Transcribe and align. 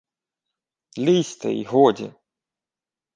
—Лізьте, 0.97 1.51
й 1.53 1.63
годі! 1.65 2.13